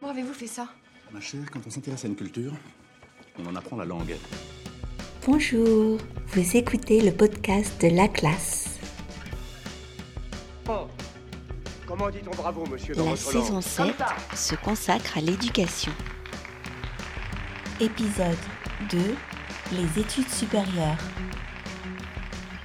Comment 0.00 0.12
avez-vous 0.12 0.34
fait 0.34 0.46
ça? 0.46 0.68
Ma 1.12 1.20
chère, 1.20 1.50
quand 1.50 1.60
on 1.66 1.70
s'intéresse 1.70 2.04
à 2.04 2.08
une 2.08 2.16
culture, 2.16 2.52
on 3.38 3.46
en 3.46 3.56
apprend 3.56 3.76
la 3.76 3.84
langue. 3.84 4.16
Bonjour, 5.26 5.98
vous 6.28 6.56
écoutez 6.56 7.00
le 7.00 7.12
podcast 7.12 7.80
de 7.82 7.88
La 7.88 8.08
Classe. 8.08 8.78
Oh. 10.68 10.86
Comment 11.86 12.10
dit-on 12.10 12.34
bravo, 12.34 12.64
monsieur, 12.66 12.94
dans 12.94 13.10
La 13.10 13.16
saison 13.16 13.54
langue? 13.54 13.62
7 13.62 13.94
se 14.34 14.54
consacre 14.56 15.16
à 15.18 15.20
l'éducation. 15.20 15.92
Épisode 17.80 18.36
2 18.90 18.98
Les 19.72 20.00
études 20.00 20.28
supérieures. 20.28 20.98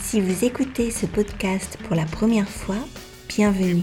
Si 0.00 0.20
vous 0.20 0.44
écoutez 0.44 0.90
ce 0.90 1.06
podcast 1.06 1.78
pour 1.84 1.96
la 1.96 2.04
première 2.04 2.48
fois, 2.48 2.76
bienvenue. 3.28 3.82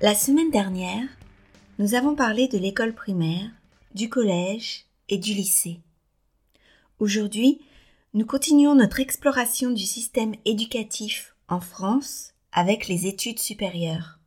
La 0.00 0.14
semaine 0.14 0.52
dernière, 0.52 1.08
nous 1.80 1.94
avons 1.94 2.14
parlé 2.14 2.46
de 2.46 2.56
l'école 2.56 2.94
primaire, 2.94 3.50
du 3.96 4.08
collège 4.08 4.84
et 5.08 5.18
du 5.18 5.34
lycée. 5.34 5.80
Aujourd'hui, 7.00 7.60
nous 8.14 8.24
continuons 8.24 8.76
notre 8.76 9.00
exploration 9.00 9.72
du 9.72 9.82
système 9.82 10.36
éducatif 10.44 11.34
en 11.48 11.58
France 11.58 12.32
avec 12.52 12.86
les 12.86 13.08
études 13.08 13.40
supérieures. 13.40 14.20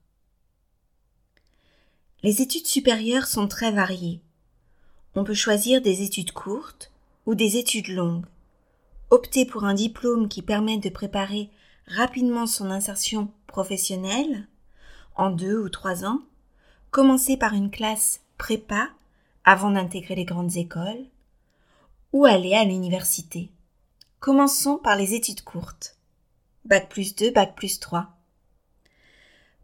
Les 2.21 2.41
études 2.41 2.67
supérieures 2.67 3.27
sont 3.27 3.47
très 3.47 3.71
variées. 3.71 4.19
On 5.15 5.23
peut 5.23 5.33
choisir 5.33 5.81
des 5.81 6.01
études 6.01 6.33
courtes 6.33 6.91
ou 7.25 7.33
des 7.33 7.55
études 7.55 7.87
longues. 7.87 8.25
Opter 9.09 9.45
pour 9.45 9.63
un 9.63 9.73
diplôme 9.73 10.27
qui 10.27 10.41
permet 10.41 10.79
de 10.79 10.89
préparer 10.89 11.49
rapidement 11.87 12.45
son 12.45 12.71
insertion 12.71 13.31
professionnelle 13.47 14.49
en 15.15 15.29
deux 15.29 15.57
ou 15.57 15.69
trois 15.69 16.05
ans, 16.05 16.19
commencer 16.89 17.37
par 17.37 17.53
une 17.53 17.71
classe 17.71 18.21
prépa 18.37 18.89
avant 19.43 19.71
d'intégrer 19.71 20.15
les 20.15 20.25
grandes 20.25 20.57
écoles, 20.57 21.05
ou 22.13 22.25
aller 22.25 22.53
à 22.53 22.63
l'université. 22.63 23.49
Commençons 24.19 24.77
par 24.77 24.95
les 24.95 25.13
études 25.13 25.43
courtes. 25.43 25.97
Bac 26.65 26.89
plus 26.89 27.15
2, 27.15 27.31
Bac 27.31 27.55
plus 27.55 27.79
3. 27.79 28.07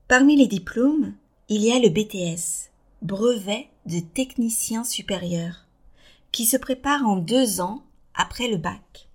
Parmi 0.07 0.35
les 0.35 0.47
diplômes, 0.47 1.13
il 1.49 1.61
y 1.61 1.71
a 1.71 1.79
le 1.79 1.89
BTS, 1.89 2.71
brevet 3.01 3.67
de 3.85 3.99
technicien 3.99 4.83
supérieur, 4.83 5.65
qui 6.31 6.45
se 6.45 6.57
prépare 6.57 7.05
en 7.05 7.17
deux 7.17 7.61
ans 7.61 7.83
après 8.15 8.47
le 8.47 8.57
bac. 8.57 9.09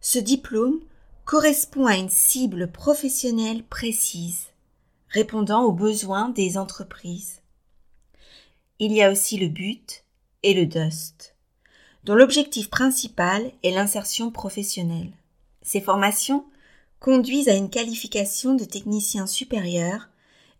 Ce 0.00 0.18
diplôme 0.18 0.80
correspond 1.24 1.86
à 1.86 1.96
une 1.96 2.10
cible 2.10 2.70
professionnelle 2.70 3.64
précise, 3.64 4.46
répondant 5.16 5.62
aux 5.62 5.72
besoins 5.72 6.28
des 6.28 6.58
entreprises. 6.58 7.40
Il 8.78 8.92
y 8.92 9.02
a 9.02 9.10
aussi 9.10 9.38
le 9.38 9.48
but 9.48 10.04
et 10.42 10.52
le 10.52 10.66
DUST, 10.66 11.34
dont 12.04 12.14
l'objectif 12.14 12.68
principal 12.68 13.50
est 13.62 13.70
l'insertion 13.70 14.30
professionnelle. 14.30 15.10
Ces 15.62 15.80
formations 15.80 16.44
conduisent 17.00 17.48
à 17.48 17.54
une 17.54 17.70
qualification 17.70 18.52
de 18.56 18.64
technicien 18.64 19.26
supérieur 19.26 20.10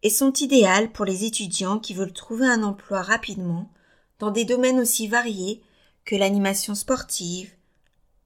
et 0.03 0.09
sont 0.09 0.33
idéales 0.33 0.91
pour 0.91 1.05
les 1.05 1.27
étudiants 1.27 1.79
qui 1.79 1.93
veulent 1.93 2.15
trouver 2.15 2.47
un 2.47 2.63
emploi 2.63 3.03
rapidement 3.03 3.69
dans 4.21 4.31
des 4.31 4.47
domaines 4.47 4.81
aussi 4.81 5.07
variés 5.07 5.61
que 6.07 6.17
l'animation 6.17 6.75
sportive, 6.75 7.53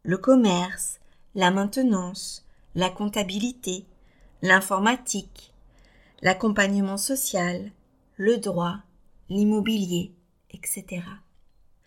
le 0.05 0.17
commerce, 0.17 1.01
la 1.35 1.51
maintenance, 1.51 2.45
la 2.77 2.89
comptabilité, 2.89 3.85
l'informatique, 4.43 5.51
l'accompagnement 6.23 6.97
social, 6.97 7.71
le 8.17 8.37
droit, 8.37 8.79
l'immobilier, 9.29 10.13
etc. 10.51 11.03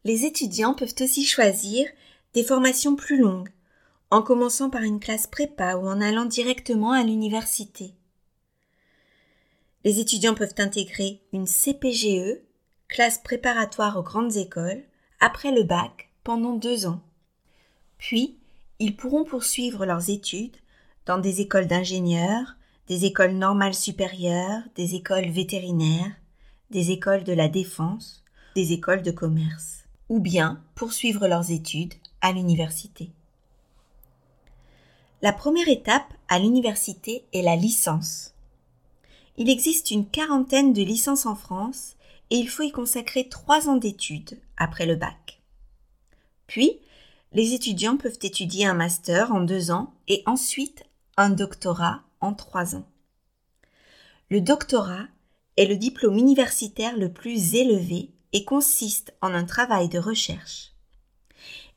Les 0.04 0.26
étudiants 0.26 0.74
peuvent 0.74 0.96
aussi 1.00 1.26
choisir 1.26 1.88
des 2.34 2.44
formations 2.44 2.96
plus 2.96 3.20
longues, 3.20 3.50
en 4.10 4.22
commençant 4.22 4.70
par 4.70 4.84
une 4.84 5.00
classe 5.00 5.28
prépa 5.28 5.76
ou 5.76 5.88
en 5.88 6.02
allant 6.02 6.26
directement 6.26 6.92
à 6.92 7.04
l'université. 7.04 7.94
Les 9.84 10.00
étudiants 10.00 10.36
peuvent 10.36 10.56
intégrer 10.58 11.22
une 11.34 11.48
CPGE, 11.48 12.40
classe 12.88 13.18
préparatoire 13.18 13.98
aux 13.98 14.04
grandes 14.04 14.38
écoles, 14.38 14.84
après 15.20 15.52
le 15.52 15.64
bac 15.64 16.10
pendant 16.24 16.54
deux 16.54 16.86
ans. 16.86 17.02
Puis, 17.98 18.38
ils 18.80 18.96
pourront 18.96 19.24
poursuivre 19.24 19.86
leurs 19.86 20.10
études 20.10 20.58
dans 21.06 21.18
des 21.18 21.42
écoles 21.42 21.68
d'ingénieurs, 21.68 22.56
des 22.88 23.06
écoles 23.06 23.34
normales 23.34 23.74
supérieures, 23.74 24.62
des 24.76 24.96
écoles 24.96 25.30
vétérinaires, 25.30 26.12
des 26.70 26.92
écoles 26.92 27.24
de 27.24 27.34
la 27.34 27.48
défense, 27.48 28.24
des 28.56 28.74
écoles 28.74 29.02
de 29.02 29.12
commerce, 29.12 29.86
ou 30.10 30.20
bien 30.20 30.62
poursuivre 30.76 31.28
leurs 31.28 31.52
études 31.52 31.94
à 32.22 32.32
l'université. 32.32 33.10
La 35.22 35.32
première 35.32 35.70
étape 35.70 36.14
à 36.28 36.40
l'université 36.40 37.24
est 37.34 37.42
la 37.42 37.56
licence. 37.56 38.34
Il 39.38 39.50
existe 39.50 39.92
une 39.92 40.06
quarantaine 40.06 40.74
de 40.74 40.84
licences 40.84 41.26
en 41.26 41.36
France 41.36 41.96
et 42.30 42.36
il 42.36 42.50
faut 42.50 42.64
y 42.64 42.72
consacrer 42.72 43.30
trois 43.30 43.70
ans 43.70 43.78
d'études 43.78 44.38
après 44.58 44.86
le 44.86 44.96
bac. 44.96 45.42
Puis, 46.48 46.80
les 47.32 47.54
étudiants 47.54 47.98
peuvent 47.98 48.20
étudier 48.22 48.66
un 48.66 48.74
master 48.74 49.32
en 49.32 49.42
deux 49.42 49.72
ans 49.72 49.94
et 50.08 50.24
ensuite 50.26 50.84
un 51.18 51.30
doctorat 51.30 52.02
en 52.24 52.34
trois 52.34 52.76
ans. 52.76 52.88
Le 54.30 54.42
doctorat 54.42 55.08
est 55.58 55.68
le 55.68 55.76
diplôme 55.76 56.18
universitaire 56.18 56.98
le 56.98 57.12
plus 57.12 57.54
élevé 57.54 58.12
et 58.32 58.46
consiste 58.46 59.14
en 59.22 59.34
un 59.34 59.44
travail 59.44 59.90
de 59.90 60.00
recherche. 60.00 60.72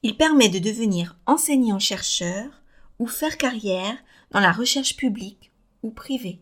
Il 0.02 0.16
permet 0.16 0.48
de 0.48 0.58
devenir 0.58 1.18
enseignant-chercheur 1.26 2.62
ou 2.98 3.06
faire 3.06 3.36
carrière 3.36 3.96
dans 4.30 4.40
la 4.40 4.52
recherche 4.52 4.96
publique 4.96 5.52
ou 5.82 5.90
privée. 5.90 6.40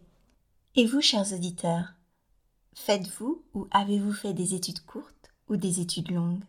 Et 0.77 0.87
vous, 0.87 1.01
chers 1.01 1.33
auditeurs, 1.33 1.95
faites-vous 2.75 3.43
ou 3.55 3.67
avez-vous 3.71 4.13
fait 4.13 4.35
des 4.35 4.55
études 4.55 4.85
courtes 4.85 5.33
ou 5.49 5.57
des 5.57 5.81
études 5.81 6.11
longues? 6.11 6.45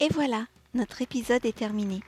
Et 0.00 0.08
voilà, 0.10 0.46
notre 0.74 1.00
épisode 1.02 1.44
est 1.46 1.56
terminé. 1.56 2.00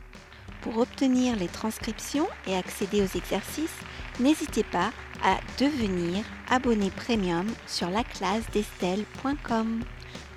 Pour 0.65 0.79
obtenir 0.79 1.37
les 1.37 1.49
transcriptions 1.49 2.27
et 2.47 2.57
accéder 2.57 3.03
aux 3.03 3.19
exercices, 3.19 3.77
n'hésitez 4.19 4.65
pas 4.65 4.93
à 5.23 5.37
devenir 5.59 6.25
abonné 6.49 6.91
premium 6.91 7.47
sur 7.67 7.91
laclassedestelle.com. 7.91 9.85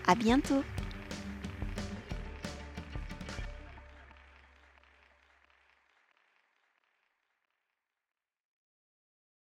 À 0.05 0.15
bientôt! 0.15 0.63